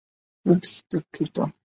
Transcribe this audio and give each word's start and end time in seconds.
উপস, 0.45 0.71
দুঃখিত। 0.91 1.37